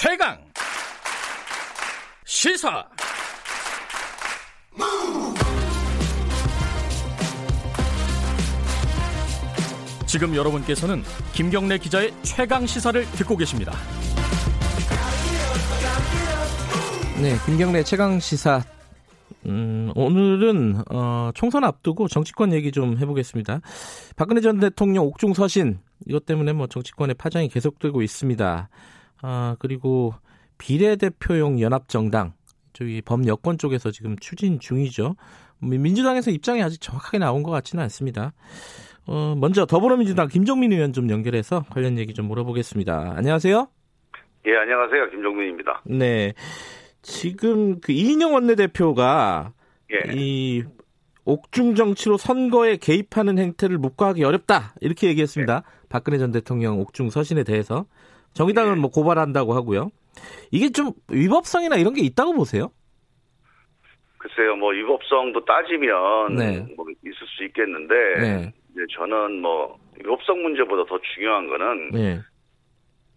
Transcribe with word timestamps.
최강 0.00 0.38
시사 2.24 2.86
지금 10.06 10.36
여러분께서는 10.36 11.02
김경래 11.32 11.78
기자의 11.78 12.14
최강 12.22 12.64
시사를 12.64 13.04
듣고 13.06 13.36
계십니다. 13.36 13.72
네, 17.20 17.34
김경래 17.44 17.82
최강 17.82 18.20
시사. 18.20 18.62
음, 19.46 19.90
오늘은 19.96 20.84
어, 20.92 21.32
총선 21.34 21.64
앞두고 21.64 22.06
정치권 22.06 22.52
얘기 22.52 22.70
좀 22.70 22.98
해보겠습니다. 22.98 23.62
박근혜 24.14 24.42
전 24.42 24.60
대통령 24.60 25.06
옥중 25.06 25.34
서신 25.34 25.80
이것 26.06 26.24
때문에 26.24 26.52
뭐 26.52 26.68
정치권의 26.68 27.16
파장이 27.16 27.48
계속되고 27.48 28.00
있습니다. 28.02 28.68
아 29.22 29.56
그리고 29.58 30.14
비례대표용 30.58 31.60
연합정당 31.60 32.34
저기 32.72 33.02
범여권 33.02 33.58
쪽에서 33.58 33.90
지금 33.90 34.16
추진 34.18 34.60
중이죠. 34.60 35.16
민주당에서 35.60 36.30
입장이 36.30 36.62
아직 36.62 36.80
정확하게 36.80 37.18
나온 37.18 37.42
것 37.42 37.50
같지는 37.50 37.82
않습니다. 37.84 38.32
어, 39.06 39.34
먼저 39.36 39.66
더불어민주당 39.66 40.28
김종민 40.28 40.72
의원 40.72 40.92
좀 40.92 41.10
연결해서 41.10 41.64
관련 41.70 41.98
얘기 41.98 42.14
좀 42.14 42.26
물어보겠습니다. 42.26 43.14
안녕하세요. 43.16 43.68
예, 44.46 44.56
안녕하세요. 44.56 45.10
김종민입니다. 45.10 45.82
네. 45.86 46.34
지금 47.02 47.80
그 47.80 47.92
이인영 47.92 48.34
원내대표가 48.34 49.52
예. 49.90 50.12
이 50.14 50.62
옥중 51.24 51.74
정치로 51.74 52.16
선거에 52.16 52.76
개입하는 52.76 53.38
행태를 53.38 53.78
묵과하기 53.78 54.22
어렵다 54.24 54.74
이렇게 54.80 55.08
얘기했습니다. 55.08 55.62
예. 55.66 55.88
박근혜 55.88 56.18
전 56.18 56.30
대통령 56.30 56.78
옥중 56.80 57.10
서신에 57.10 57.44
대해서 57.44 57.86
정의당은 58.34 58.76
예. 58.76 58.80
뭐 58.80 58.90
고발한다고 58.90 59.54
하고요. 59.54 59.90
이게 60.50 60.70
좀 60.70 60.92
위법성이나 61.10 61.76
이런 61.76 61.94
게 61.94 62.02
있다고 62.02 62.32
보세요? 62.34 62.70
글쎄요, 64.18 64.56
뭐 64.56 64.72
위법성도 64.72 65.44
따지면 65.44 66.34
네. 66.36 66.74
뭐 66.76 66.86
있을 67.04 67.26
수 67.36 67.44
있겠는데 67.44 67.94
네. 68.20 68.52
이제 68.72 68.80
저는 68.96 69.40
뭐 69.40 69.78
위법성 69.96 70.42
문제보다 70.42 70.84
더 70.88 70.98
중요한 71.14 71.46
거는 71.48 71.90
네. 71.90 72.20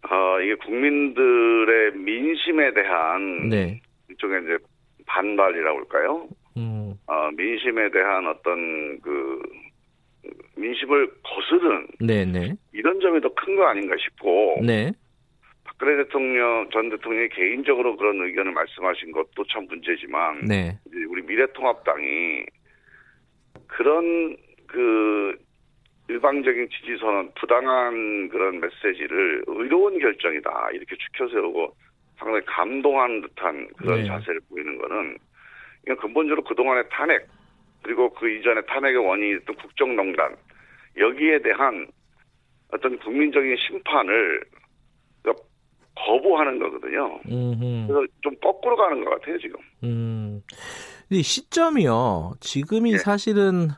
어, 0.10 0.40
이게 0.42 0.56
국민들의 0.56 1.94
민심에 1.96 2.74
대한 2.74 3.50
네. 3.50 3.82
일종의 4.10 4.42
이제 4.44 4.58
반발이라고 5.06 5.78
할까요? 5.80 6.28
음. 6.58 6.94
어, 7.08 7.30
민심에 7.36 7.90
대한 7.92 8.28
어떤 8.28 9.00
그 9.02 9.42
민심을 10.56 11.10
거스른 11.24 11.88
네, 12.00 12.26
네. 12.26 12.54
이런 12.74 13.00
점이 13.00 13.20
더 13.22 13.30
큰 13.30 13.56
거 13.56 13.66
아닌가 13.66 13.96
싶고 14.00 14.60
네. 14.64 14.92
박근혜 15.82 16.04
대통령 16.04 16.70
전 16.72 16.92
대통령이 16.92 17.30
개인적으로 17.30 17.98
그런 17.98 18.22
의견을 18.22 18.52
말씀하신 18.52 19.12
것도 19.14 19.44
참 19.52 19.66
문제지만 19.68 20.46
네. 20.46 20.78
우리 21.10 21.24
미래통합당이 21.24 22.46
그런 23.66 24.38
그 24.68 25.36
일방적인 26.08 26.70
지지 26.70 26.98
선언, 27.00 27.32
부당한 27.34 28.30
그런 28.30 28.60
메시지를 28.60 29.44
의로운 29.48 29.98
결정이다 29.98 30.70
이렇게 30.74 30.96
추켜 30.98 31.28
세우고 31.28 31.76
상당히 32.18 32.46
감동한 32.46 33.22
듯한 33.22 33.68
그런 33.78 34.02
네. 34.02 34.08
자세를 34.08 34.40
보이는 34.50 34.78
거는 34.78 35.18
이건 35.86 35.98
근본적으로 35.98 36.44
그동안의 36.44 36.84
탄핵 36.92 37.26
그리고 37.82 38.14
그 38.14 38.30
이전에 38.30 38.62
탄핵의 38.68 38.98
원인이었던 38.98 39.56
국정농단 39.56 40.36
여기에 40.98 41.40
대한 41.40 41.88
어떤 42.72 43.00
국민적인 43.00 43.58
심판을 43.58 44.42
거부하는 46.12 46.60
거거든요. 46.60 47.20
음흠. 47.30 47.88
그래서 47.88 48.08
좀 48.22 48.36
거꾸로 48.42 48.76
가는 48.76 49.04
것 49.04 49.12
같아요 49.12 49.38
지금. 49.40 49.60
음. 49.84 50.42
이 51.10 51.22
시점이요. 51.24 52.34
지금이 52.40 52.94
예. 52.94 52.98
사실은 52.98 53.70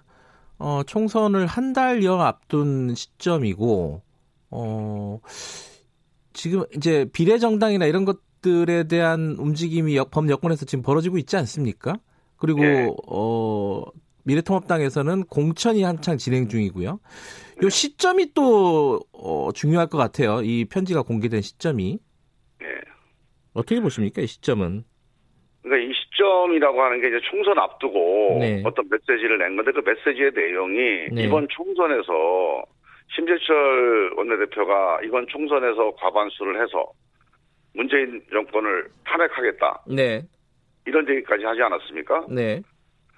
어, 0.60 0.82
총선을 0.86 1.46
한 1.48 1.74
달여 1.74 2.16
앞둔 2.20 2.94
시점이고 2.96 4.02
어, 4.52 5.20
지금 6.34 6.64
이제 6.76 7.06
비례정당이나 7.12 7.86
이런 7.86 8.06
것들에 8.06 8.88
대한 8.88 9.36
움직임이 9.40 9.96
여- 9.98 10.06
범 10.06 10.30
여권에서 10.30 10.66
지금 10.66 10.84
벌어지고 10.84 11.18
있지 11.18 11.36
않습니까? 11.38 11.96
그리고 12.38 12.64
예. 12.64 12.90
어, 13.08 13.84
미래통합당에서는 14.26 15.24
공천이 15.26 15.84
한창 15.84 16.18
진행 16.18 16.48
중이고요. 16.48 17.00
요 17.64 17.70
시점이 17.70 18.34
또 18.34 19.02
어, 19.12 19.50
중요할 19.54 19.88
것 19.88 19.98
같아요. 19.98 20.42
이 20.42 20.66
편지가 20.66 21.02
공개된 21.04 21.42
시점이 21.42 22.00
예. 22.64 22.82
어떻게 23.54 23.80
보십니까? 23.80 24.22
이 24.22 24.28
시점은? 24.28 24.84
그러니까 25.62 25.90
이 25.90 25.94
시점이라고 25.94 26.82
하는 26.82 27.02
게 27.02 27.08
이제 27.08 27.20
총선 27.30 27.58
앞두고 27.58 28.38
네. 28.40 28.62
어떤 28.66 28.88
메시지를 28.90 29.38
낸 29.38 29.56
건데 29.56 29.72
그 29.72 29.82
메시지의 29.86 30.32
내용이 30.34 30.80
네. 31.12 31.24
이번 31.24 31.48
총선에서 31.50 32.64
심재철 33.16 34.14
원내대표가 34.18 35.02
이번 35.04 35.28
총선에서 35.28 35.92
과반수를 35.96 36.62
해서 36.62 36.92
문재인 37.74 38.22
정권을 38.32 38.88
탄핵하겠다 39.06 39.84
네, 39.88 40.22
이런 40.86 41.08
얘기까지 41.10 41.46
하지 41.46 41.62
않았습니까? 41.62 42.26
네, 42.30 42.62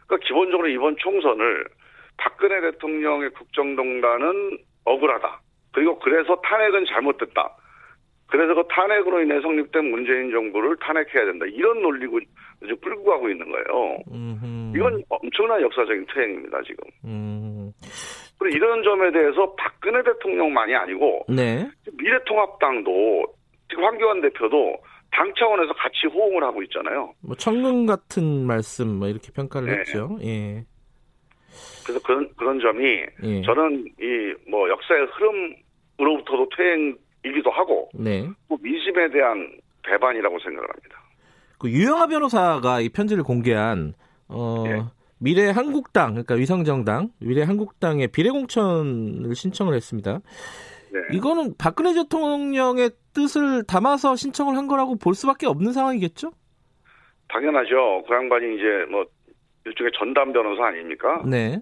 그러니까 0.06 0.28
기본적으로 0.28 0.68
이번 0.68 0.96
총선을 0.98 1.66
박근혜 2.18 2.62
대통령의 2.62 3.32
국정농단은 3.32 4.58
억울하다. 4.86 5.42
그리고 5.74 6.00
그래서 6.00 6.36
탄핵은 6.42 6.86
잘못됐다. 6.86 7.58
그래서 8.28 8.54
그 8.56 8.64
탄핵으로 8.70 9.22
인해 9.22 9.40
성립된 9.42 9.86
문재인 9.92 10.32
정부를 10.32 10.76
탄핵해야 10.78 11.26
된다. 11.26 11.46
이런 11.46 11.82
논리고 11.82 12.20
이제 12.64 12.74
끌고 12.82 13.04
가고 13.04 13.30
있는 13.30 13.46
거예요. 13.52 13.98
음흠. 14.12 14.74
이건 14.76 15.04
엄청난 15.10 15.62
역사적인 15.62 16.06
퇴행입니다, 16.14 16.62
지금. 16.64 16.84
음, 17.06 17.72
그리고 18.40 18.58
이런 18.58 18.84
점에 18.84 19.12
대해서 19.12 19.54
박근혜 19.56 20.02
대통령만이 20.04 20.74
아니고 20.76 21.26
네, 21.30 21.70
미래통합당도 21.98 23.26
지금 23.70 23.84
황교안 23.84 24.22
대표도 24.22 24.78
당 25.12 25.32
차원에서 25.38 25.74
같이 25.74 26.08
호응을 26.08 26.44
하고 26.44 26.62
있잖아요. 26.64 27.14
뭐 27.22 27.36
천금 27.36 27.86
같은 27.86 28.46
말씀 28.46 29.00
뭐 29.00 29.08
이렇게 29.08 29.32
평가를 29.34 29.68
네. 29.70 29.78
했죠. 29.80 30.18
예, 30.24 30.64
그래서 31.86 32.02
그런 32.04 32.28
그런 32.36 32.60
점이 32.60 32.84
예, 33.24 33.42
저는 33.44 33.86
이 34.02 34.26
뭐 34.50 34.70
역사의 34.70 35.08
흐름으로부터도 35.98 36.50
퇴행 36.56 36.96
이기도 37.26 37.50
하고 37.52 37.90
네. 37.94 38.30
또 38.48 38.58
민심에 38.62 39.10
대한 39.10 39.58
배반이라고 39.84 40.40
생각을 40.40 40.70
합니다. 40.70 41.02
그 41.58 41.70
유영아 41.70 42.08
변호사가 42.08 42.82
이 42.82 42.90
편지를 42.90 43.24
공개한 43.24 43.94
어, 44.28 44.64
예. 44.68 44.82
미래 45.18 45.50
한국당 45.50 46.12
그러니까 46.12 46.36
위성정당 46.36 47.10
미래 47.20 47.44
한국당에 47.44 48.08
비례 48.08 48.30
공천을 48.30 49.34
신청을 49.34 49.74
했습니다. 49.74 50.20
네. 50.92 51.00
이거는 51.14 51.56
박근혜 51.58 51.94
대통령의 51.94 52.92
뜻을 53.14 53.64
담아서 53.64 54.16
신청을 54.16 54.56
한 54.56 54.68
거라고 54.68 54.98
볼 54.98 55.14
수밖에 55.14 55.48
없는 55.48 55.72
상황이겠죠? 55.72 56.32
당연하죠. 57.30 58.04
그 58.08 58.14
양반이 58.14 58.56
이제 58.56 58.86
뭐 58.90 59.06
일종의 59.66 59.92
전담 59.98 60.32
변호사 60.32 60.68
아닙니까? 60.68 61.24
네, 61.26 61.60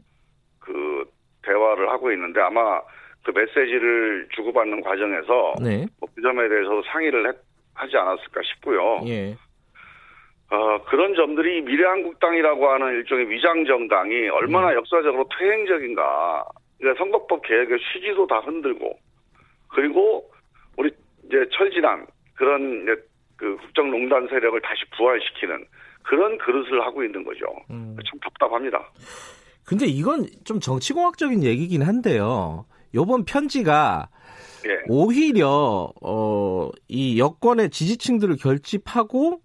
그 0.59 1.05
대화를 1.43 1.89
하고 1.89 2.11
있는데 2.11 2.41
아마 2.41 2.81
그 3.23 3.31
메시지를 3.31 4.27
주고받는 4.35 4.81
과정에서 4.81 5.53
네, 5.61 5.85
뭐 5.99 6.09
그 6.15 6.21
점에 6.21 6.47
대해서 6.49 6.81
상의를 6.91 7.27
했- 7.29 7.37
하지 7.73 7.97
않았을까 7.97 8.41
싶고요. 8.43 9.01
예, 9.07 9.35
어, 10.51 10.83
그런 10.85 11.15
점들이 11.15 11.61
미래한국당이라고 11.61 12.69
하는 12.69 12.87
일종의 12.97 13.29
위장 13.29 13.65
정당이 13.65 14.29
얼마나 14.29 14.69
음. 14.71 14.75
역사적으로 14.75 15.27
퇴행적인가. 15.39 16.45
그러니까 16.77 17.03
선거법 17.03 17.41
개혁의 17.47 17.79
취지도 17.79 18.27
다 18.27 18.39
흔들고 18.39 18.93
그리고 19.69 20.29
우리 20.77 20.91
이제 21.25 21.45
철진한 21.57 22.05
그런 22.35 22.83
이제 22.83 22.95
그 23.37 23.55
국정농단 23.57 24.27
세력을 24.27 24.59
다시 24.61 24.81
부활시키는 24.97 25.65
그런 26.03 26.37
그릇을 26.37 26.81
하고 26.85 27.03
있는 27.03 27.23
거죠. 27.23 27.45
음. 27.71 27.95
참 28.05 28.19
답답합니다. 28.19 28.91
근데 29.65 29.85
이건 29.87 30.25
좀 30.43 30.59
정치공학적인 30.59 31.43
얘기긴 31.43 31.81
한데요. 31.83 32.65
요번 32.93 33.25
편지가 33.25 34.09
예. 34.65 34.69
오히려 34.87 35.91
어, 36.01 36.69
이 36.87 37.19
여권의 37.19 37.69
지지층들을 37.69 38.37
결집하고 38.37 39.41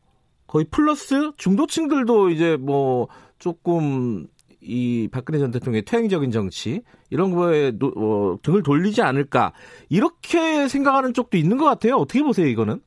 거의 0.46 0.64
플러스 0.70 1.32
중도층들도 1.36 2.30
이제 2.30 2.56
뭐 2.56 3.08
조금 3.38 4.26
이 4.60 5.08
박근혜 5.12 5.38
전 5.38 5.50
대통령의 5.50 5.82
퇴행적인 5.82 6.30
정치 6.30 6.82
이런 7.10 7.34
거에 7.34 7.72
노- 7.72 7.92
어, 7.96 8.38
등을 8.42 8.62
돌리지 8.62 9.02
않을까 9.02 9.52
이렇게 9.88 10.68
생각하는 10.68 11.14
쪽도 11.14 11.36
있는 11.36 11.56
것 11.56 11.64
같아요. 11.64 11.96
어떻게 11.96 12.22
보세요 12.22 12.46
이거는? 12.46 12.80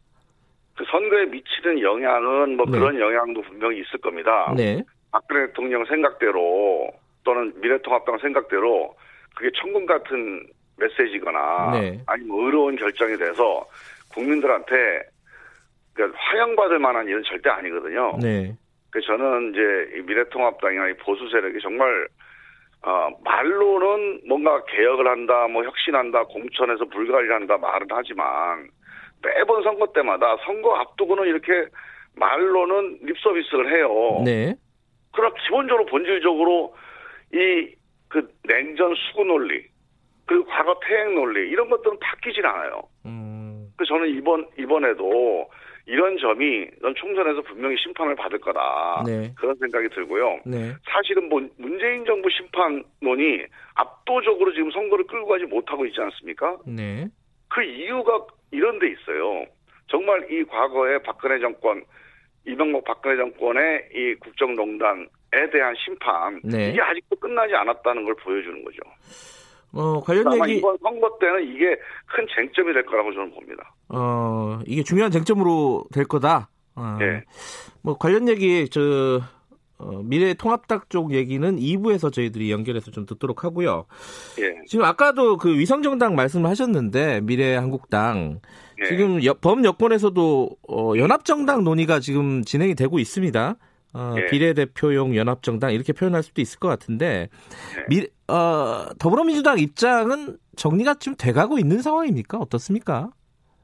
그 0.75 0.83
선거에 0.89 1.25
미치는 1.25 1.81
영향은 1.81 2.57
뭐 2.57 2.65
네. 2.65 2.71
그런 2.71 2.99
영향도 2.99 3.41
분명히 3.43 3.79
있을 3.81 3.99
겁니다. 4.01 4.53
네, 4.55 4.83
박근혜 5.11 5.47
대통령 5.47 5.85
생각대로 5.85 6.89
또는 7.23 7.53
미래통합당 7.61 8.17
생각대로 8.19 8.95
그게 9.35 9.49
천금 9.55 9.85
같은 9.85 10.45
메시지거나 10.77 11.71
네. 11.73 11.99
아니면 12.07 12.45
의로운 12.45 12.75
결정이 12.75 13.17
돼서 13.17 13.65
국민들한테 14.13 14.75
그러니까 15.93 16.17
환영받을 16.19 16.79
만한 16.79 17.07
일은 17.07 17.21
절대 17.23 17.49
아니거든요. 17.49 18.17
네. 18.21 18.55
그래서 18.89 19.07
저는 19.07 19.51
이제 19.51 20.01
미래통합당이나 20.01 20.93
보수 21.03 21.29
세력이 21.29 21.59
정말 21.61 22.07
어, 22.83 23.09
말로는 23.23 24.21
뭔가 24.27 24.63
개혁을 24.65 25.07
한다, 25.07 25.47
뭐 25.47 25.63
혁신한다, 25.63 26.23
공천에서 26.25 26.85
불가리를 26.85 27.33
한다 27.33 27.57
말은 27.57 27.87
하지만 27.91 28.67
매번 29.21 29.63
선거 29.63 29.85
때마다 29.93 30.35
선거 30.45 30.75
앞두고는 30.75 31.27
이렇게 31.27 31.67
말로는 32.15 32.99
립 33.03 33.17
서비스를 33.19 33.71
해요. 33.71 34.21
네. 34.25 34.55
그러나 35.13 35.33
기본적으로 35.43 35.85
본질적으로 35.85 36.75
이 37.33 37.75
그 38.11 38.29
냉전 38.43 38.93
수구 38.95 39.23
논리 39.23 39.63
그리고 40.25 40.45
과거 40.45 40.77
퇴행 40.85 41.15
논리 41.15 41.49
이런 41.49 41.69
것들은 41.69 41.97
바뀌질 41.99 42.45
않아요. 42.45 42.83
음. 43.05 43.71
그래서 43.75 43.93
저는 43.93 44.09
이번 44.15 44.47
이번에도 44.59 45.49
이런 45.85 46.17
점이 46.17 46.67
넌 46.81 46.93
총선에서 46.95 47.41
분명히 47.41 47.75
심판을 47.77 48.15
받을 48.15 48.39
거다 48.39 49.03
네. 49.05 49.33
그런 49.37 49.55
생각이 49.55 49.89
들고요. 49.89 50.41
네. 50.45 50.73
사실은 50.89 51.29
뭐 51.29 51.41
문재인 51.57 52.05
정부 52.05 52.29
심판론이 52.29 53.45
압도적으로 53.75 54.53
지금 54.53 54.71
선거를 54.71 55.05
끌고 55.07 55.27
가지 55.27 55.45
못하고 55.45 55.85
있지 55.85 55.99
않습니까? 56.01 56.57
네. 56.67 57.07
그 57.49 57.63
이유가 57.63 58.25
이런 58.51 58.77
데 58.79 58.89
있어요. 58.89 59.45
정말 59.87 60.31
이 60.31 60.43
과거에 60.43 60.99
박근혜 60.99 61.39
정권, 61.39 61.83
이명박 62.45 62.83
박근혜 62.83 63.17
정권의 63.17 63.89
이 63.93 64.15
국정농단에 64.15 65.05
대한 65.51 65.73
심판, 65.83 66.41
네. 66.43 66.71
이게 66.71 66.81
아직도 66.81 67.15
끝나지 67.15 67.53
않았다는 67.55 68.03
걸 68.05 68.15
보여주는 68.15 68.63
거죠. 68.63 68.79
어, 69.73 70.01
관련 70.01 70.33
얘기 70.33 70.57
이번 70.57 70.77
선거 70.83 71.09
때는 71.19 71.47
이게 71.55 71.77
큰 72.05 72.27
쟁점이 72.35 72.73
될 72.73 72.85
거라고 72.85 73.13
저는 73.13 73.31
봅니다. 73.31 73.73
어, 73.87 74.59
이게 74.67 74.83
중요한 74.83 75.09
쟁점으로 75.11 75.85
될 75.93 76.03
거다. 76.05 76.49
어, 76.75 76.97
네. 76.99 77.23
뭐 77.81 77.97
관련 77.97 78.27
얘기 78.27 78.67
저 78.69 79.21
어, 79.77 80.01
미래 80.03 80.33
통합당 80.33 80.81
쪽 80.89 81.13
얘기는 81.13 81.55
2부에서 81.57 82.11
저희들이 82.13 82.51
연결해서 82.51 82.91
좀 82.91 83.05
듣도록 83.05 83.43
하고요. 83.45 83.85
예. 84.39 84.53
지금 84.67 84.83
아까도 84.85 85.37
그 85.37 85.57
위성정당 85.57 86.15
말씀을 86.15 86.49
하셨는데 86.49 87.21
미래 87.21 87.55
한국당 87.55 88.41
예. 88.83 88.87
지금 88.89 89.23
여- 89.23 89.33
범 89.35 89.63
여권에서도 89.63 90.49
어, 90.67 90.93
연합정당 90.97 91.63
논의가 91.63 91.99
지금 92.01 92.43
진행이 92.43 92.75
되고 92.75 92.99
있습니다. 92.99 93.55
어, 93.93 94.15
예. 94.17 94.25
비례대표용 94.27 95.15
연합정당 95.15 95.73
이렇게 95.73 95.93
표현할 95.93 96.23
수도 96.23 96.41
있을 96.41 96.59
것 96.59 96.67
같은데 96.67 97.29
예. 97.77 97.85
미, 97.89 98.07
어, 98.27 98.89
더불어민주당 98.99 99.59
입장은 99.59 100.37
정리가 100.55 100.95
좀 100.95 101.15
돼가고 101.17 101.59
있는 101.59 101.81
상황입니까? 101.81 102.37
어떻습니까? 102.37 103.09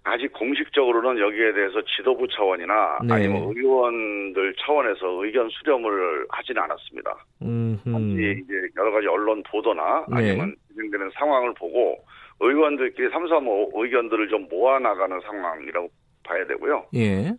아직 0.03 0.31
공식적으로는 0.31 1.21
여기에 1.21 1.53
대해서 1.53 1.81
지도부 1.97 2.25
차원이나 2.29 2.99
네. 3.03 3.13
아니면 3.13 3.51
의원들 3.53 4.55
차원에서 4.65 5.25
의견 5.25 5.49
수렴을 5.49 6.25
하지는 6.29 6.61
않았습니다. 6.61 7.25
음, 7.41 7.77
단지 7.83 8.41
이제 8.41 8.53
여러 8.77 8.91
가지 8.91 9.07
언론 9.07 9.43
보도나 9.43 10.05
네. 10.07 10.15
아니면 10.15 10.55
진행되는 10.71 11.11
상황을 11.13 11.53
보고 11.55 11.97
의원들끼리 12.39 13.09
삼삼오 13.09 13.71
의견들을 13.75 14.29
좀 14.29 14.47
모아 14.49 14.79
나가는 14.79 15.19
상황이라고 15.19 15.89
봐야 16.23 16.47
되고요. 16.47 16.85
예. 16.95 17.33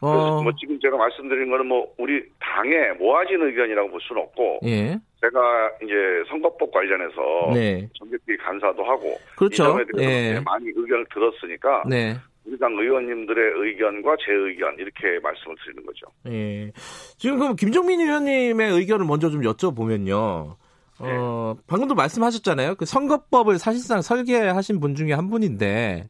어, 0.00 0.42
뭐 0.42 0.52
지금 0.58 0.78
제가 0.80 0.96
말씀드린 0.96 1.50
거는 1.50 1.66
뭐 1.66 1.92
우리 1.98 2.22
당의 2.38 2.94
모아진 2.98 3.40
의견이라고 3.42 3.90
볼 3.90 4.00
수는 4.02 4.22
없고 4.22 4.60
예. 4.64 4.98
제가 5.20 5.70
이제 5.82 5.94
선거법 6.28 6.70
관련해서 6.70 7.50
네. 7.54 7.88
전국기 7.98 8.36
간사도 8.36 8.84
하고 8.84 9.18
그렇죠. 9.36 9.54
이 9.54 9.66
점에 9.66 9.84
대해서 9.94 10.36
예. 10.36 10.40
많이 10.40 10.66
의견을 10.68 11.06
들었으니까 11.12 11.84
네. 11.88 12.16
우리 12.44 12.58
당 12.58 12.72
의원님들의 12.72 13.52
의견과 13.56 14.16
제 14.24 14.32
의견 14.32 14.74
이렇게 14.78 15.18
말씀을 15.22 15.56
드리는 15.64 15.84
거죠. 15.86 16.06
예. 16.28 16.70
지금 17.16 17.38
그럼 17.38 17.56
김종민 17.56 18.00
의원님의 18.00 18.70
의견을 18.72 19.06
먼저 19.06 19.30
좀 19.30 19.40
여쭤보면요. 19.42 20.56
어, 20.98 21.54
방금도 21.66 21.94
말씀하셨잖아요. 21.94 22.76
그 22.76 22.86
선거법을 22.86 23.58
사실상 23.58 24.00
설계하신 24.00 24.80
분 24.80 24.94
중에 24.94 25.12
한 25.12 25.28
분인데, 25.28 26.08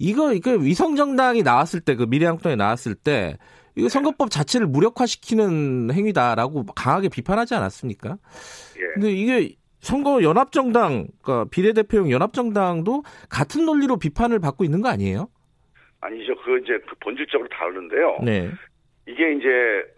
이거, 0.00 0.32
이거 0.32 0.52
위성 0.52 0.96
정당이 0.96 1.42
나왔을 1.42 1.80
때, 1.80 1.94
그 1.94 2.04
미래한국당이 2.04 2.56
나왔을 2.56 2.94
때, 2.94 3.36
이거 3.76 3.88
선거법 3.88 4.30
자체를 4.30 4.66
무력화시키는 4.66 5.92
행위다라고 5.92 6.64
강하게 6.74 7.10
비판하지 7.10 7.54
않았습니까? 7.54 8.16
예. 8.78 8.82
근데 8.94 9.12
이게 9.12 9.54
선거 9.80 10.22
연합정당, 10.22 11.06
그러니까 11.22 11.50
비례대표용 11.50 12.10
연합정당도 12.10 13.02
같은 13.28 13.66
논리로 13.66 13.98
비판을 13.98 14.40
받고 14.40 14.64
있는 14.64 14.80
거 14.80 14.88
아니에요? 14.88 15.28
아니죠. 16.00 16.34
그 16.36 16.58
이제 16.58 16.78
그 16.88 16.94
본질적으로 17.00 17.48
다르는데요. 17.50 18.18
네. 18.22 18.50
이게 19.06 19.32
이제 19.32 19.48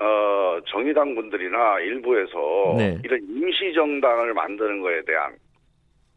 어 0.01 0.59
정의당 0.67 1.15
분들이나 1.15 1.79
일부에서 1.81 2.75
네. 2.77 2.99
이런 3.05 3.21
임시 3.23 3.73
정당을 3.75 4.35
만드는 4.35 4.81
거에 4.81 5.03
대한 5.05 5.37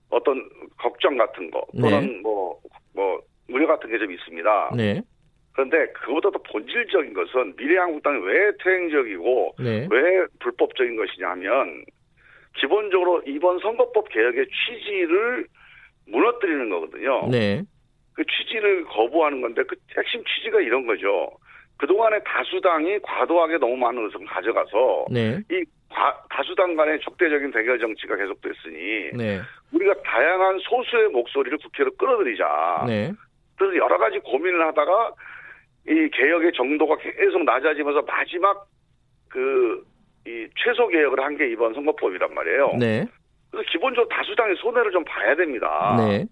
어떤 0.10 0.48
걱정 0.78 1.18
같은 1.18 1.52
거 1.52 1.64
또는 1.80 2.22
뭐뭐 2.24 3.22
우려 3.50 3.68
같은 3.68 3.90
게 3.90 3.98
좀 3.98 4.12
있습니다. 4.12 4.72
네. 4.76 5.02
그런데 5.54 5.88
그보다 5.94 6.30
더 6.32 6.40
본질적인 6.52 7.14
것은 7.14 7.54
미래한국당이 7.56 8.20
왜 8.26 8.52
퇴행적이고 8.64 9.56
네. 9.60 9.88
왜 9.90 10.26
불법적인 10.40 10.96
것이냐 10.98 11.30
하면 11.32 11.86
기본적으로 12.58 13.22
이번 13.26 13.60
선거법 13.60 14.10
개혁의 14.10 14.46
취지를 14.48 15.48
무너뜨리는 16.08 16.70
거거든요. 16.70 17.28
네. 17.30 17.64
그 18.14 18.24
취지를 18.26 18.86
거부하는 18.86 19.42
건데 19.42 19.64
그 19.68 19.76
핵심 19.98 20.24
취지가 20.24 20.60
이런 20.62 20.86
거죠. 20.86 21.32
그동안에 21.78 22.20
다수당이 22.24 23.00
과도하게 23.04 23.58
너무 23.58 23.76
많은 23.78 24.06
의석을 24.06 24.26
가져가서 24.28 25.06
네. 25.12 25.40
이 25.52 25.64
과- 25.90 26.22
다수당 26.30 26.76
간의 26.76 27.00
적대적인 27.02 27.52
대결 27.52 27.80
정치가 27.80 28.16
계속됐으니 28.16 29.12
네. 29.14 29.42
우리가 29.74 29.94
다양한 30.04 30.60
소수의 30.60 31.10
목소리를 31.10 31.58
국회로 31.58 31.92
끌어들이자. 31.98 32.84
네. 32.88 33.12
그래서 33.58 33.76
여러 33.78 33.98
가지 33.98 34.20
고민을 34.20 34.66
하다가 34.68 35.12
이 35.88 36.10
개혁의 36.14 36.52
정도가 36.54 36.98
계속 36.98 37.44
낮아지면서 37.44 38.02
마지막 38.04 38.66
그 39.30 39.84
이 40.28 40.48
최소 40.58 40.88
개혁을 40.88 41.20
한 41.24 41.38
게 41.38 41.48
이번 41.52 41.72
선거법이란 41.76 42.34
말이에요. 42.34 42.74
네. 42.80 43.06
그래서 43.52 43.70
기본적으로 43.72 44.10
다수당의 44.10 44.56
손해를 44.56 44.92
좀 44.92 45.04
봐야 45.06 45.36
됩니다. 45.36 45.96
네. 46.00 46.26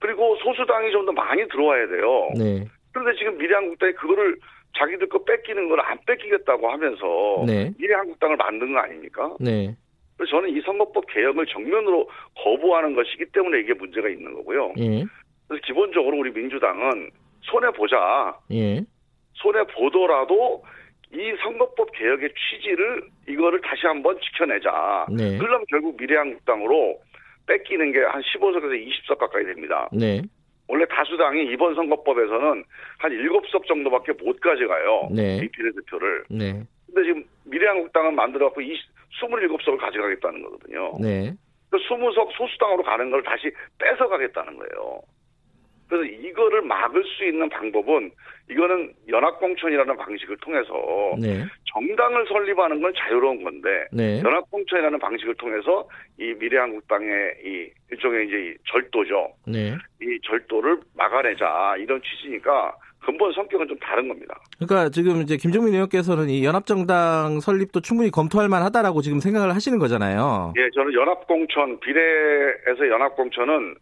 그리고 0.00 0.34
소수당이 0.36 0.90
좀 0.90 1.04
더 1.04 1.12
많이 1.12 1.46
들어와야 1.48 1.86
돼요. 1.86 2.30
네. 2.34 2.66
그런데 2.92 3.14
지금 3.18 3.36
미래한국당이 3.36 3.92
그거를 3.92 4.38
자기들 4.78 5.10
거 5.10 5.22
뺏기는 5.22 5.68
걸 5.68 5.80
안 5.80 5.98
뺏기겠다고 6.06 6.70
하면서 6.70 7.44
네. 7.46 7.70
미래한국당을 7.78 8.36
만든 8.36 8.72
거 8.72 8.78
아닙니까? 8.78 9.36
네. 9.38 9.76
그래서 10.16 10.30
저는 10.30 10.56
이 10.56 10.62
선거법 10.62 11.04
개혁을 11.08 11.44
정면으로 11.44 12.08
거부하는 12.42 12.94
것이기 12.94 13.26
때문에 13.32 13.60
이게 13.60 13.74
문제가 13.74 14.08
있는 14.08 14.32
거고요. 14.32 14.72
예. 14.78 15.04
그래서 15.48 15.62
기본적으로 15.66 16.18
우리 16.18 16.30
민주당은 16.30 17.10
손해 17.42 17.70
보자. 17.72 18.36
예. 18.52 18.82
손해 19.34 19.64
보더라도 19.64 20.64
이 21.12 21.34
선거법 21.42 21.92
개혁의 21.92 22.30
취지를 22.34 23.02
이거를 23.28 23.60
다시 23.60 23.86
한번 23.86 24.18
지켜내자. 24.20 25.06
네. 25.10 25.36
그러려면 25.38 25.64
결국 25.68 25.96
미래한국당으로 25.98 26.98
뺏기는 27.46 27.92
게 27.92 28.00
한 28.00 28.22
15석에서 28.22 28.88
20석 28.88 29.18
가까이 29.18 29.44
됩니다. 29.44 29.88
네. 29.92 30.22
원래 30.66 30.86
다수당이 30.86 31.44
이번 31.52 31.74
선거법에서는 31.74 32.64
한 32.98 33.12
7석 33.12 33.66
정도밖에 33.66 34.12
못 34.12 34.40
가져가요. 34.40 35.08
네. 35.12 35.36
이 35.42 35.48
비례대표를. 35.48 36.24
네. 36.30 36.62
근데 36.86 37.02
지금 37.04 37.24
미래한국당은 37.44 38.14
만들어갖고 38.14 38.62
20, 38.62 38.82
27석을 39.20 39.78
가져가겠다는 39.78 40.42
거거든요. 40.42 40.92
네. 41.00 41.34
그 41.70 41.76
20석 41.76 42.32
소수당으로 42.32 42.82
가는 42.82 43.10
걸 43.10 43.22
다시 43.22 43.50
뺏어가겠다는 43.78 44.56
거예요. 44.56 45.00
그래서 45.88 46.04
이거를 46.04 46.62
막을 46.62 47.04
수 47.04 47.24
있는 47.24 47.48
방법은 47.48 48.10
이거는 48.50 48.92
연합공천이라는 49.08 49.96
방식을 49.96 50.36
통해서 50.38 50.72
네. 51.18 51.44
정당을 51.72 52.26
설립하는 52.28 52.80
건 52.80 52.92
자유로운 52.96 53.42
건데 53.42 53.86
네. 53.92 54.20
연합공천이라는 54.24 54.98
방식을 54.98 55.34
통해서 55.36 55.88
이 56.18 56.34
미래한국당의 56.34 57.34
이 57.44 57.70
일종의 57.90 58.26
이제 58.26 58.36
이 58.36 58.54
절도죠. 58.70 59.32
네. 59.46 59.74
이 60.02 60.18
절도를 60.24 60.80
막아내자 60.94 61.76
이런 61.78 62.00
취지니까 62.02 62.74
근본 63.04 63.32
성격은 63.32 63.68
좀 63.68 63.78
다른 63.78 64.08
겁니다. 64.08 64.34
그러니까 64.58 64.88
지금 64.90 65.20
이제 65.22 65.36
김종민 65.36 65.74
의원께서는 65.74 66.30
이 66.30 66.44
연합정당 66.44 67.40
설립도 67.40 67.80
충분히 67.80 68.10
검토할 68.10 68.48
만하다라고 68.48 69.02
지금 69.02 69.20
생각을 69.20 69.54
하시는 69.54 69.78
거잖아요. 69.78 70.54
예, 70.56 70.70
저는 70.74 70.94
연합공천 70.94 71.80
비례에서 71.80 72.88
연합공천은 72.88 73.74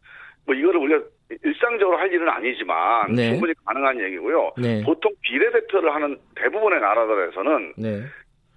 뭐 0.44 0.54
이거를 0.54 0.80
우리가 0.80 1.04
일상적으로 1.44 1.96
할 1.98 2.12
일은 2.12 2.28
아니지만 2.28 3.12
네. 3.12 3.30
충분히 3.30 3.52
가능한 3.64 4.00
얘기고요. 4.00 4.52
네. 4.58 4.82
보통 4.84 5.12
비례대표를 5.22 5.94
하는 5.94 6.16
대부분의 6.36 6.80
나라들에서는 6.80 7.74
네. 7.76 8.02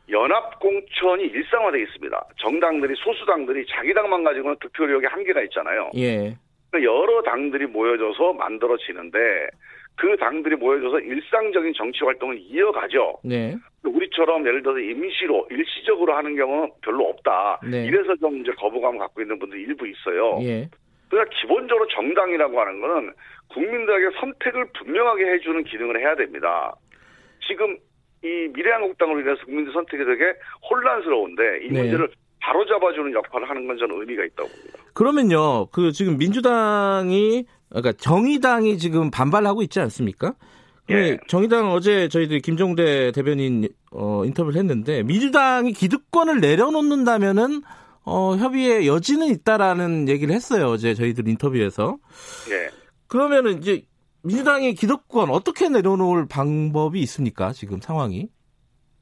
연합 0.09 0.59
공천이 0.59 1.23
일상화되어 1.23 1.81
있습니다. 1.81 2.25
정당들이 2.37 2.93
소수당들이 2.97 3.65
자기 3.69 3.93
당만 3.93 4.23
가지고는 4.23 4.55
득표력에 4.61 5.07
한계가 5.07 5.41
있잖아요. 5.43 5.89
예. 5.95 6.35
그러니까 6.69 6.93
여러 6.93 7.21
당들이 7.23 7.65
모여져서 7.65 8.33
만들어지는데 8.33 9.17
그 9.97 10.15
당들이 10.17 10.55
모여져서 10.57 10.99
일상적인 10.99 11.73
정치 11.73 12.03
활동을 12.03 12.37
이어가죠. 12.37 13.19
네. 13.23 13.55
우리처럼 13.83 14.45
예를 14.45 14.61
들어서 14.61 14.79
임시로 14.79 15.47
일시적으로 15.49 16.15
하는 16.15 16.35
경우는 16.35 16.71
별로 16.81 17.05
없다. 17.05 17.61
네. 17.69 17.85
이래서 17.85 18.15
좀 18.17 18.41
이제 18.41 18.51
거부감을 18.51 18.99
갖고 18.99 19.21
있는 19.21 19.39
분들이 19.39 19.63
일부 19.63 19.87
있어요. 19.87 20.39
예. 20.41 20.67
그러나 21.09 21.29
기본적으로 21.41 21.87
정당이라고 21.87 22.59
하는 22.59 22.81
거는 22.81 23.13
국민들에게 23.49 24.17
선택을 24.19 24.67
분명하게 24.77 25.33
해주는 25.33 25.63
기능을 25.63 25.99
해야 25.99 26.15
됩니다. 26.15 26.75
지금 27.47 27.77
이 28.23 28.49
미래한국당으로 28.53 29.19
인해서 29.19 29.45
국민들 29.45 29.71
선택이 29.73 30.03
되게 30.03 30.33
혼란스러운데 30.69 31.59
이 31.63 31.71
네. 31.71 31.81
문제를 31.81 32.09
바로 32.41 32.65
잡아주는 32.65 33.13
역할을 33.13 33.49
하는 33.49 33.67
건 33.67 33.77
저는 33.77 33.99
의미가 34.01 34.23
있다고 34.25 34.49
봅니다. 34.49 34.79
그러면요, 34.93 35.67
그 35.67 35.91
지금 35.91 36.17
민주당이 36.17 37.45
그러니까 37.69 37.91
정의당이 37.93 38.77
지금 38.77 39.11
반발하고 39.11 39.61
있지 39.63 39.79
않습니까? 39.79 40.33
예. 40.91 41.17
정의당 41.27 41.71
어제 41.71 42.07
저희들이 42.07 42.41
김종대 42.41 43.11
대변인 43.11 43.67
어, 43.91 44.23
인터뷰를 44.23 44.59
했는데 44.59 45.01
민주당이 45.03 45.73
기득권을 45.73 46.39
내려놓는다면은 46.39 47.61
어, 48.05 48.35
협의의 48.35 48.87
여지는 48.87 49.27
있다라는 49.27 50.07
얘기를 50.09 50.33
했어요. 50.33 50.67
어제 50.67 50.93
저희들 50.93 51.27
인터뷰에서. 51.27 51.97
예. 52.51 52.69
그러면은 53.07 53.57
이제 53.57 53.83
민주당의 54.23 54.73
기득권 54.73 55.29
어떻게 55.29 55.69
내려놓을 55.69 56.27
방법이 56.29 56.99
있습니까? 57.01 57.51
지금 57.51 57.79
상황이? 57.79 58.29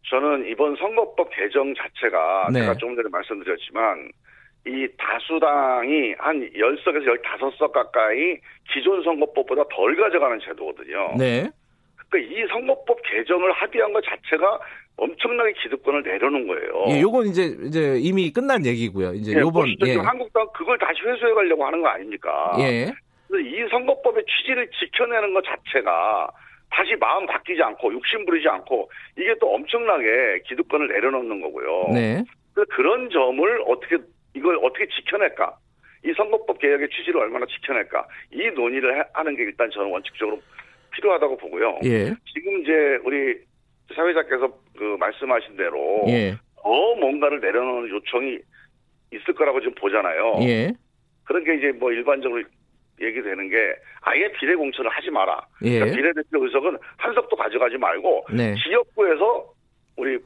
저는 0.09 0.47
이번 0.49 0.75
선거법 0.75 1.29
개정 1.33 1.73
자체가 1.75 2.49
네. 2.51 2.61
제가 2.61 2.75
조금 2.77 2.95
전에 2.95 3.07
말씀드렸지만 3.09 4.11
이 4.67 4.87
다수당이 4.97 6.15
한 6.17 6.39
10석에서 6.51 7.21
15석 7.23 7.71
가까이 7.71 8.37
기존 8.73 9.03
선거법보다 9.03 9.63
덜 9.73 9.95
가져가는 9.95 10.39
제도거든요. 10.39 11.15
네. 11.17 11.49
그러니까 12.09 12.33
이 12.33 12.47
선거법 12.47 13.01
개정을 13.03 13.51
합의한 13.53 13.91
것 13.91 14.03
자체가 14.05 14.59
엄청나게 14.97 15.53
기득권을 15.63 16.03
내려놓은 16.03 16.47
거예요. 16.47 16.85
예, 16.89 17.01
요건 17.01 17.25
이제 17.27 17.55
이제 17.65 17.97
이미 17.99 18.31
끝난 18.31 18.65
얘기고요. 18.65 19.13
이제 19.13 19.33
예, 19.35 19.39
요번. 19.39 19.67
예. 19.85 19.95
한국당 19.97 20.47
그걸 20.53 20.77
다시 20.77 21.01
회수해 21.01 21.33
가려고 21.33 21.65
하는 21.65 21.81
거 21.81 21.87
아닙니까? 21.87 22.55
예. 22.59 22.91
이 23.35 23.67
선거법의 23.71 24.23
취지를 24.27 24.69
지켜내는 24.79 25.33
것 25.33 25.43
자체가 25.43 26.29
다시 26.69 26.95
마음 26.99 27.25
바뀌지 27.25 27.61
않고 27.63 27.91
욕심 27.93 28.25
부리지 28.25 28.47
않고 28.47 28.89
이게 29.17 29.33
또 29.41 29.53
엄청나게 29.55 30.43
기득권을 30.47 30.87
내려놓는 30.87 31.41
거고요. 31.41 31.87
네. 31.93 32.23
그래서 32.53 32.67
그런 32.75 33.09
점을 33.09 33.61
어떻게 33.67 33.97
이걸 34.35 34.57
어떻게 34.63 34.87
지켜낼까? 34.87 35.55
이 36.05 36.13
선거법 36.15 36.59
개혁의 36.59 36.89
취지를 36.89 37.21
얼마나 37.21 37.45
지켜낼까? 37.47 38.05
이 38.31 38.49
논의를 38.55 38.99
해- 38.99 39.03
하는 39.13 39.35
게 39.35 39.43
일단 39.43 39.69
저는 39.71 39.89
원칙적으로 39.89 40.39
필요하다고 40.91 41.37
보고요. 41.37 41.79
예. 41.85 42.13
지금 42.33 42.61
이제 42.61 42.99
우리 43.03 43.37
사회자께서 43.95 44.51
그 44.77 44.95
말씀하신 44.99 45.57
대로 45.57 46.03
예. 46.07 46.35
더 46.55 46.95
뭔가를 46.95 47.39
내려놓는 47.39 47.89
요청이 47.89 48.39
있을 49.11 49.33
거라고 49.35 49.59
지금 49.59 49.73
보잖아요. 49.75 50.37
예. 50.41 50.73
그런 51.25 51.43
게 51.43 51.55
이제 51.55 51.71
뭐 51.71 51.91
일반적으로 51.91 52.43
얘기되는 53.01 53.49
게 53.49 53.75
아예 54.01 54.31
비례 54.33 54.55
공천을 54.55 54.89
하지 54.89 55.09
마라. 55.09 55.45
예. 55.63 55.79
그러니까 55.79 55.95
비례대표 55.95 56.43
의석은 56.43 56.77
한 56.97 57.13
석도 57.13 57.35
가져가지 57.35 57.77
말고 57.77 58.27
네. 58.33 58.55
지역구에서 58.55 59.53
우리 59.97 60.19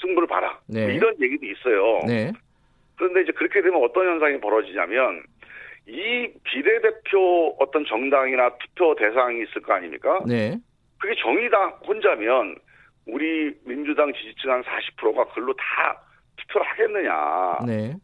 승부를 0.00 0.28
봐라. 0.28 0.58
네. 0.66 0.82
뭐 0.82 0.90
이런 0.90 1.14
얘기도 1.20 1.46
있어요. 1.46 2.00
네. 2.06 2.32
그런데 2.96 3.22
이제 3.22 3.32
그렇게 3.32 3.62
되면 3.62 3.82
어떤 3.82 4.06
현상이 4.06 4.40
벌어지냐면 4.40 5.22
이 5.86 6.28
비례대표 6.44 7.56
어떤 7.58 7.84
정당이나 7.86 8.56
투표 8.58 8.94
대상이 8.94 9.42
있을 9.42 9.62
거 9.62 9.72
아닙니까? 9.72 10.20
네. 10.26 10.58
그게 10.98 11.14
정의당 11.22 11.78
혼자면 11.86 12.56
우리 13.12 13.54
민주당 13.64 14.12
지지층 14.12 14.50
한 14.50 14.62
40%가 14.62 15.24
글로 15.34 15.52
다 15.54 16.02
투표를 16.36 16.66
하겠느냐. 16.66 17.58
네. 17.66 17.94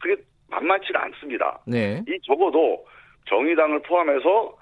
그게 0.00 0.20
만만치는 0.50 1.00
않습니다. 1.00 1.60
네. 1.66 2.02
이 2.08 2.18
적어도 2.22 2.84
정의당을 3.28 3.82
포함해서 3.82 4.56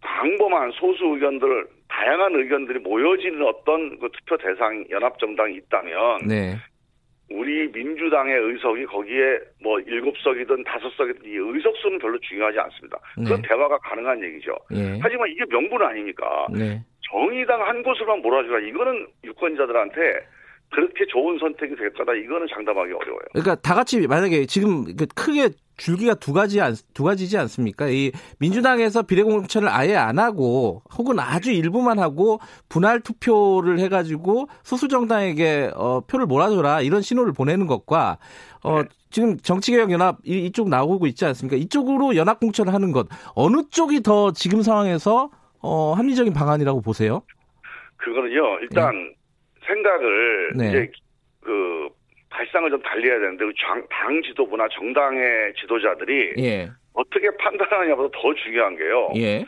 광범한 0.00 0.72
소수 0.72 1.04
의견들, 1.04 1.66
다양한 1.88 2.34
의견들이 2.34 2.80
모여지는 2.80 3.42
어떤 3.46 3.98
그 3.98 4.08
투표 4.12 4.36
대상 4.36 4.84
연합 4.90 5.18
정당이 5.18 5.56
있다면 5.56 6.28
네. 6.28 6.56
우리 7.30 7.68
민주당의 7.72 8.36
의석이 8.36 8.86
거기에 8.86 9.40
뭐 9.60 9.80
일곱 9.80 10.16
석이든 10.18 10.62
다섯 10.64 10.88
석이든 10.90 11.24
이 11.24 11.34
의석 11.34 11.76
수는 11.76 11.98
별로 11.98 12.18
중요하지 12.20 12.58
않습니다. 12.58 12.98
그런 13.14 13.42
네. 13.42 13.48
대화가 13.48 13.78
가능한 13.78 14.22
얘기죠. 14.22 14.56
예. 14.72 14.98
하지만 15.02 15.28
이게 15.30 15.44
명분 15.46 15.82
아닙니까? 15.82 16.46
네. 16.56 16.80
정의당 17.10 17.60
한 17.62 17.82
곳으로만 17.82 18.22
몰아주라. 18.22 18.60
이거는 18.68 19.06
유권자들한테 19.24 20.00
그렇게 20.70 21.06
좋은 21.08 21.38
선택이 21.38 21.76
될 21.76 21.92
거다. 21.92 22.12
이거는 22.14 22.46
장담하기 22.52 22.92
어려워요. 22.92 23.20
그러니까 23.32 23.54
다 23.56 23.74
같이 23.74 24.04
만약에 24.06 24.46
지금 24.46 24.84
그 24.96 25.06
크게 25.14 25.50
줄기가 25.76 26.14
두 26.14 26.32
가지 26.32 26.60
않- 26.60 26.74
두 26.94 27.04
가지지 27.04 27.36
않습니까? 27.38 27.86
이 27.88 28.10
민주당에서 28.40 29.02
비례공천을 29.02 29.68
아예 29.68 29.94
안 29.94 30.18
하고 30.18 30.82
혹은 30.98 31.20
아주 31.20 31.52
일부만 31.52 31.98
하고 31.98 32.40
분할 32.68 33.00
투표를 33.00 33.78
해가지고 33.78 34.48
소수 34.64 34.88
정당에게 34.88 35.70
어, 35.76 36.00
표를 36.00 36.26
몰아줘라 36.26 36.80
이런 36.80 37.02
신호를 37.02 37.32
보내는 37.34 37.66
것과 37.66 38.18
어, 38.64 38.82
네. 38.82 38.88
지금 39.10 39.36
정치개혁연합 39.36 40.16
이, 40.24 40.46
이쪽 40.46 40.68
나오고 40.70 41.06
있지 41.06 41.24
않습니까? 41.26 41.56
이쪽으로 41.56 42.16
연합 42.16 42.40
공천을 42.40 42.72
하는 42.74 42.90
것 42.90 43.06
어느 43.34 43.62
쪽이 43.70 44.02
더 44.02 44.32
지금 44.32 44.62
상황에서 44.62 45.30
어, 45.66 45.94
합리적인 45.94 46.32
방안이라고 46.32 46.80
보세요? 46.80 47.22
그거는요. 47.96 48.60
일단 48.60 49.12
생각을 49.66 50.52
네. 50.56 50.68
이제 50.68 50.90
그 51.42 51.88
발상을 52.30 52.70
좀 52.70 52.80
달리해야 52.82 53.18
되는데 53.18 53.44
우리 53.44 53.54
장- 53.60 53.84
당 53.90 54.22
지도부나 54.22 54.68
정당의 54.68 55.54
지도자들이 55.60 56.34
예, 56.38 56.70
어떻게 56.92 57.28
판단하냐보다 57.36 58.16
더 58.16 58.34
중요한 58.34 58.76
게요. 58.76 59.08
예, 59.16 59.44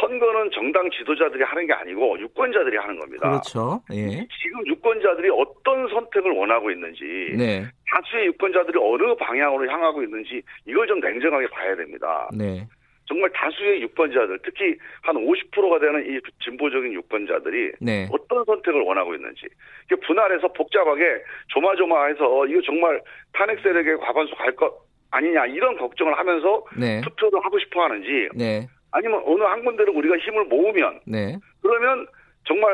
선거는 0.00 0.50
정당 0.52 0.90
지도자들이 0.90 1.42
하는 1.44 1.66
게 1.66 1.72
아니고 1.72 2.18
유권자들이 2.18 2.76
하는 2.76 2.98
겁니다. 2.98 3.28
그렇죠. 3.30 3.80
예, 3.92 4.26
지금 4.42 4.66
유권자들이 4.66 5.30
어떤 5.30 5.88
선택을 5.88 6.32
원하고 6.32 6.70
있는지 6.70 7.04
네, 7.38 7.64
다수의 7.90 8.26
유권자들이 8.26 8.76
어느 8.78 9.14
방향으로 9.16 9.70
향하고 9.70 10.02
있는지 10.02 10.42
이걸 10.66 10.86
좀 10.86 11.00
냉정하게 11.00 11.46
봐야 11.48 11.74
됩니다. 11.76 12.28
네, 12.36 12.66
정말 13.06 13.30
다수의 13.32 13.82
유권자들, 13.82 14.38
특히 14.44 14.76
한 15.02 15.16
50%가 15.16 15.78
되는 15.78 16.04
이 16.06 16.20
진보적인 16.42 16.92
유권자들이 16.94 17.72
네, 17.80 18.08
어떤 18.10 18.44
선택을 18.44 18.80
원하고 18.80 19.14
있는지 19.14 19.46
이게 19.86 19.96
분할해서 20.06 20.48
복잡하게 20.48 21.22
조마조마해서 21.48 22.46
이거 22.46 22.60
정말 22.62 23.00
탄핵 23.32 23.60
세력의 23.60 23.98
과반수 23.98 24.34
갈 24.36 24.54
것 24.56 24.84
아니냐 25.10 25.46
이런 25.46 25.76
걱정을 25.78 26.18
하면서 26.18 26.64
네, 26.76 27.00
투표를 27.02 27.44
하고 27.44 27.58
싶어 27.60 27.84
하는지 27.84 28.28
네, 28.34 28.66
아니면 28.90 29.22
어느 29.24 29.42
한 29.42 29.64
군데를 29.64 29.94
우리가 29.94 30.16
힘을 30.18 30.44
모으면 30.44 31.00
네. 31.06 31.36
그러면 31.62 32.06
정말 32.46 32.72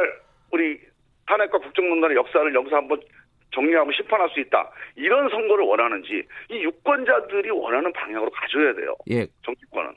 우리 0.51 0.79
탄핵과 1.27 1.59
국정농단의 1.59 2.17
역사를 2.17 2.55
여기서 2.55 2.77
한번 2.77 3.01
정리하고 3.53 3.91
심판할 3.93 4.29
수 4.31 4.41
있다. 4.41 4.71
이런 4.97 5.29
선거를 5.29 5.65
원하는지 5.65 6.23
이 6.51 6.55
유권자들이 6.63 7.51
원하는 7.51 7.93
방향으로 7.93 8.31
가져야 8.31 8.75
돼요. 8.75 8.95
예, 9.11 9.27
정치권은. 9.45 9.90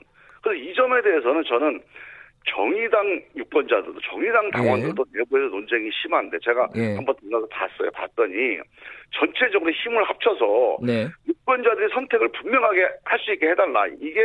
그래서 0.44 0.62
이 0.62 0.74
점에 0.74 1.00
대해서는 1.02 1.42
저는 1.48 1.80
정의당 2.46 3.22
유권자들도 3.36 3.98
정의당 4.10 4.50
당원들도 4.50 5.06
내부에서 5.14 5.46
논쟁이 5.48 5.88
심한데 6.02 6.36
제가 6.44 6.68
예. 6.76 6.94
한번 6.94 7.14
들어가서 7.16 7.46
봤어요. 7.48 7.90
봤더니 7.92 8.58
전체적으로 9.18 9.70
힘을 9.72 10.04
합쳐서 10.04 10.78
네. 10.82 11.08
유권자들이 11.26 11.88
선택을 11.94 12.28
분명하게 12.32 12.82
할 13.04 13.18
수 13.20 13.32
있게 13.32 13.48
해달라. 13.48 13.86
이게 13.98 14.20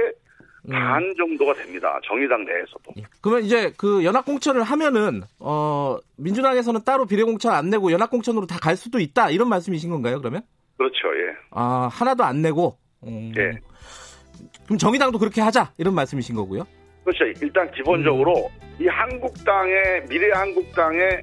음. 0.68 0.72
반 0.72 1.14
정도가 1.18 1.54
됩니다. 1.54 1.98
정의당 2.04 2.44
내에서도. 2.44 2.92
그러면 3.22 3.46
이제 3.46 3.72
그 3.78 4.04
연합 4.04 4.26
공천을 4.26 4.64
하면은 4.64 5.22
어 5.40 5.98
민주당에서는 6.18 6.82
따로 6.86 7.06
비례 7.06 7.24
공천 7.24 7.54
안 7.54 7.70
내고 7.70 7.94
연합 7.94 8.10
공천으로 8.10 8.46
다 8.46 8.60
갈 8.60 8.76
수도 8.76 9.00
있다 9.00 9.30
이런 9.30 9.48
말씀이신 9.48 9.90
건가요? 9.90 10.20
그러면 10.20 10.42
그렇죠. 10.78 11.08
예. 11.16 11.34
아 11.52 11.88
하나도 11.90 12.26
안 12.26 12.42
내고 12.42 12.76
음, 13.06 13.32
예. 13.38 13.52
그럼 14.70 14.78
정의당도 14.78 15.18
그렇게 15.18 15.42
하자 15.42 15.74
이런 15.80 15.96
말씀이신 15.96 16.36
거고요. 16.36 16.64
그렇죠. 17.04 17.26
일단 17.42 17.72
기본적으로 17.72 18.52
음. 18.62 18.76
이 18.80 18.88
한국당의 18.88 20.06
미래 20.08 20.30
한국당의 20.32 21.22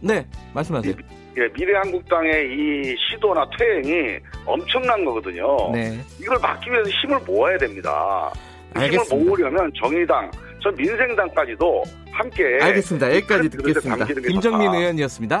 네 0.00 0.24
말씀하세요. 0.54 0.94
예, 1.38 1.52
미래 1.52 1.76
한국당의 1.76 2.46
이 2.54 2.94
시도나 3.10 3.50
퇴행이 3.58 4.18
엄청난 4.46 5.04
거거든요. 5.04 5.72
네 5.72 5.98
이걸 6.20 6.38
막기 6.38 6.70
위해서 6.70 6.88
힘을 6.88 7.18
모아야 7.26 7.58
됩니다. 7.58 8.30
이 8.76 8.78
알겠습니다. 8.78 9.16
힘을 9.16 9.24
모으려면 9.24 9.72
정의당, 9.74 10.30
전 10.62 10.72
민생당까지도 10.76 11.82
함께 12.12 12.58
알겠습니다. 12.62 13.12
여기까지 13.16 13.50
듣겠습니다. 13.50 14.04
김정민 14.04 14.68
좋다. 14.68 14.78
의원이었습니다. 14.78 15.40